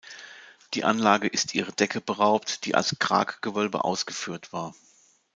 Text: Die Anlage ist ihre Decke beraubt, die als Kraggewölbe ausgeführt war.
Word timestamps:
Die 0.73 0.83
Anlage 0.83 1.27
ist 1.27 1.53
ihre 1.53 1.73
Decke 1.73 2.01
beraubt, 2.01 2.65
die 2.65 2.73
als 2.73 2.95
Kraggewölbe 2.97 3.83
ausgeführt 3.83 4.51
war. 4.51 4.73